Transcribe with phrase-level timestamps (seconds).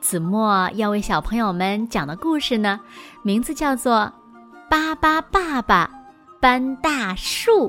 [0.00, 2.80] 子墨要为小朋友们讲的故事呢，
[3.22, 3.94] 名字叫做
[4.68, 5.90] 《巴巴爸爸
[6.40, 7.68] 搬大树》。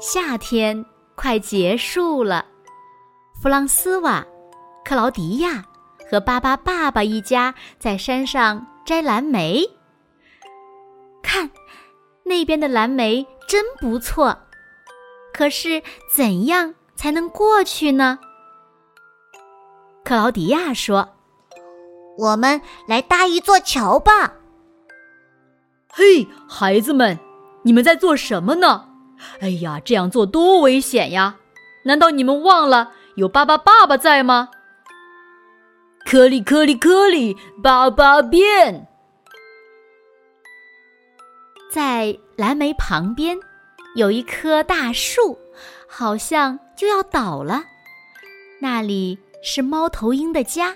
[0.00, 2.44] 夏天快结束了，
[3.42, 4.24] 弗朗斯瓦、
[4.84, 5.64] 克劳迪亚
[6.10, 9.62] 和巴巴爸爸一家在山上摘蓝莓。
[11.22, 11.50] 看，
[12.24, 13.26] 那边的蓝莓。
[13.46, 14.38] 真不错，
[15.32, 15.82] 可是
[16.12, 18.18] 怎样才能过去呢？
[20.04, 21.10] 克劳迪亚说
[22.18, 24.34] ：“我们来搭一座桥吧。”
[25.92, 27.18] 嘿，孩子们，
[27.62, 28.88] 你们在做什么呢？
[29.40, 31.36] 哎呀，这样做多危险呀！
[31.84, 34.50] 难道你们忘了有巴巴爸爸在吗？
[36.04, 38.88] 颗粒颗粒颗粒，巴巴变。
[41.76, 43.38] 在蓝莓旁边，
[43.96, 45.38] 有一棵大树，
[45.86, 47.64] 好像就要倒了。
[48.62, 50.74] 那里是猫头鹰的家。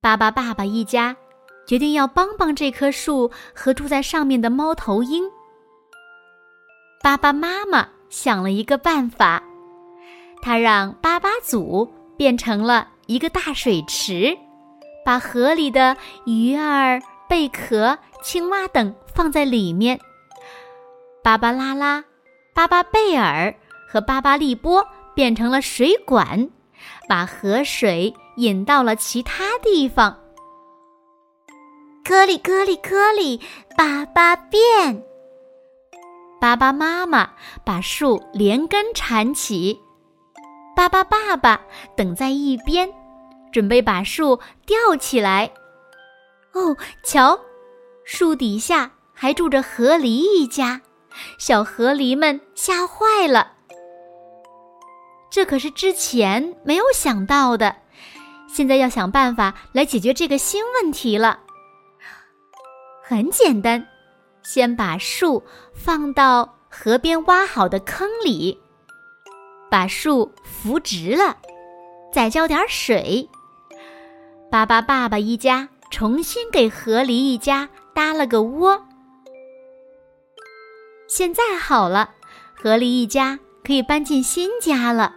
[0.00, 1.16] 巴巴爸爸一家
[1.64, 5.22] 决定要帮帮这棵树和住在上面的猫头鹰。
[7.00, 9.40] 巴巴妈妈想了一个办法，
[10.42, 14.36] 她让巴巴祖变成了一个大水池，
[15.04, 17.00] 把河里的鱼儿。
[17.28, 19.98] 贝壳、青蛙等放在里面。
[21.24, 22.04] 巴巴拉拉、
[22.54, 23.52] 巴巴贝尔
[23.88, 26.48] 和巴巴利波变成了水管，
[27.08, 30.16] 把河水引到了其他地方。
[32.04, 33.40] 颗粒颗粒颗粒，
[33.76, 35.02] 巴巴变。
[36.38, 37.32] 巴巴妈妈
[37.64, 39.80] 把树连根缠起，
[40.76, 41.60] 巴巴爸爸
[41.96, 42.88] 等在一边，
[43.50, 45.50] 准备把树吊起来。
[46.52, 47.40] 哦，瞧，
[48.04, 50.82] 树底下还住着河狸一家，
[51.38, 53.54] 小河狸们吓坏了。
[55.30, 57.76] 这可是之前没有想到的，
[58.46, 61.40] 现在要想办法来解决这个新问题了。
[63.02, 63.86] 很简单，
[64.42, 65.42] 先把树
[65.74, 68.60] 放到河边挖好的坑里，
[69.70, 71.38] 把树扶直了，
[72.12, 73.28] 再浇点水。
[74.50, 75.70] 巴巴爸爸一家。
[75.88, 78.85] 重新给河狸一家搭了个窝。
[81.16, 82.10] 现在好了，
[82.54, 85.14] 河狸一家可以搬进新家了。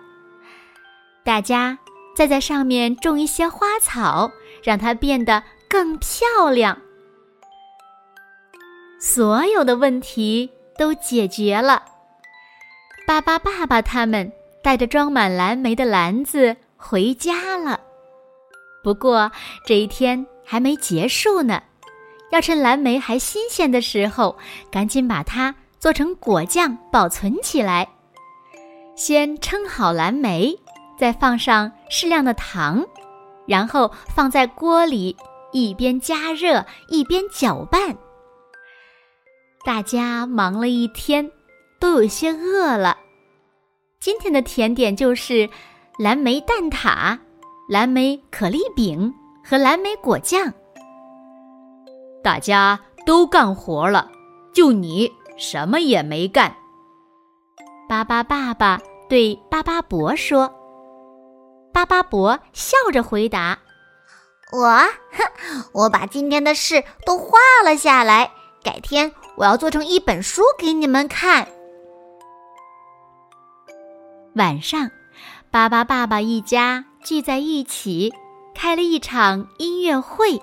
[1.26, 1.78] 大家
[2.16, 4.32] 再在上面种一些花草，
[4.64, 6.80] 让它变得更漂亮。
[8.98, 11.84] 所有的问题都解决了。
[13.06, 14.32] 巴巴爸爸他们
[14.64, 17.78] 带着装满蓝莓的篮子回家了。
[18.82, 19.30] 不过
[19.66, 20.26] 这一天。
[20.46, 21.62] 还没结束呢，
[22.32, 24.36] 要趁蓝莓还新鲜的时候，
[24.72, 27.88] 赶紧把它做成果酱保存起来。
[28.96, 30.58] 先称好蓝莓，
[30.98, 32.86] 再放上适量的糖，
[33.48, 35.16] 然后放在锅里，
[35.52, 37.98] 一边加热一边搅拌。
[39.66, 41.32] 大家忙了一天，
[41.80, 42.98] 都有些饿了。
[44.00, 45.50] 今天的甜点就是
[45.98, 47.18] 蓝莓蛋挞、
[47.70, 49.14] 蓝莓可丽饼。
[49.42, 50.54] 和蓝莓果酱，
[52.22, 54.12] 大家都干活了，
[54.54, 56.56] 就你什么也没干。
[57.88, 58.80] 巴巴爸爸
[59.10, 60.54] 对巴巴伯说
[61.74, 63.58] ：“巴巴伯笑着回答
[64.54, 65.24] ：‘我，哼，
[65.74, 68.32] 我把今天的事都画了下来，
[68.64, 71.48] 改天我要做成一本书给你们看。’
[74.36, 74.92] 晚上，
[75.50, 78.14] 巴巴爸爸一家聚在一起。”
[78.56, 80.42] 开了一场音乐会，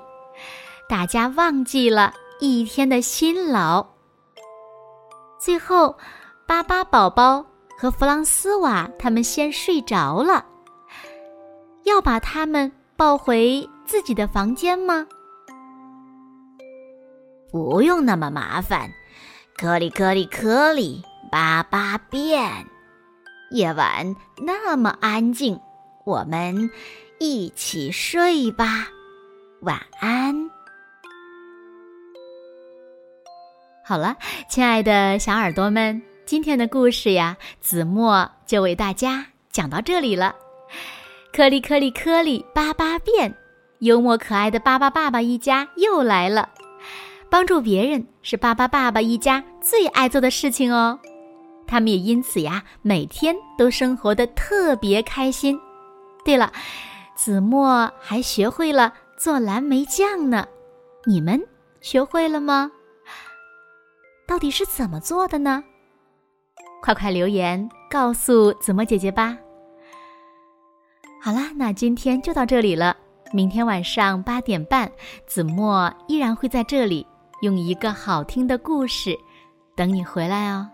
[0.89, 3.89] 大家忘记了一天的辛劳。
[5.47, 5.97] 最后，
[6.45, 7.47] 巴巴宝宝
[7.79, 10.45] 和弗朗斯瓦他们先睡着了。
[11.85, 15.07] 要把他们抱回自己的房间吗？
[17.53, 18.91] 不用那么麻烦。
[19.57, 21.01] 颗粒颗粒颗粒，
[21.31, 22.67] 巴巴变。
[23.53, 25.61] 夜晚那么安静，
[26.05, 26.69] 我们。
[27.21, 28.89] 一起睡吧，
[29.61, 30.46] 晚安。
[33.89, 34.17] 好了，
[34.49, 40.35] 亲爱的小耳朵们，今天的故事呀，子墨就为大家讲到这里了。
[41.33, 43.33] 颗粒颗粒颗粒巴巴变，
[43.79, 46.49] 幽默可爱的巴巴爸爸一家又来了。
[47.31, 50.99] 帮助别人是巴巴爸爸一家最爱做的事情哦。
[51.65, 55.57] 他们也因此呀，每天都生活的特别开心。
[56.25, 56.53] 对了，
[57.15, 60.45] 子墨还学会了做蓝莓酱呢，
[61.05, 61.41] 你们
[61.81, 62.73] 学会了吗？
[64.37, 65.65] 到底是怎么做的呢？
[66.83, 69.35] 快快留言告诉子墨姐姐吧。
[71.23, 72.95] 好啦，那今天就到这里了。
[73.33, 74.93] 明天晚上八点半，
[75.27, 77.07] 子墨依然会在这里，
[77.41, 79.19] 用一个好听的故事
[79.75, 80.69] 等你回来哦。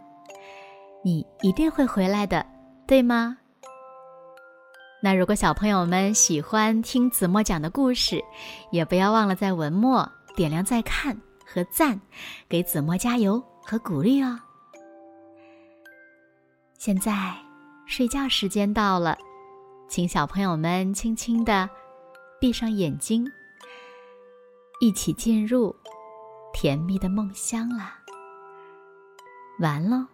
[1.05, 2.44] 你一定会回来的，
[2.85, 3.38] 对吗？
[5.00, 8.20] 那如果小朋友们喜欢听子墨讲的故事，
[8.73, 10.05] 也不要忘了在文末
[10.35, 11.17] 点亮再看
[11.47, 12.00] 和赞，
[12.49, 14.38] 给子墨加油和鼓励哦。
[16.79, 17.35] 现在
[17.87, 19.17] 睡觉时间到了，
[19.88, 21.69] 请小朋友们轻轻的
[22.41, 23.25] 闭上眼睛，
[24.81, 25.75] 一起进入
[26.53, 27.99] 甜蜜的梦乡啦。
[29.61, 30.12] 完喽。